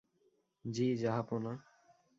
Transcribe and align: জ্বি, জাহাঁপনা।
জ্বি, 0.65 0.87
জাহাঁপনা। 0.95 1.53